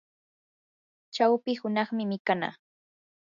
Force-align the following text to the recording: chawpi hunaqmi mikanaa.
chawpi 1.13 1.51
hunaqmi 1.61 2.03
mikanaa. 2.11 2.53